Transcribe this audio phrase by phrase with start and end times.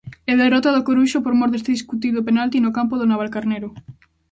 [0.31, 3.69] E derrota do Coruxo por mor deste discutido penalti no campo do Navalcarnero.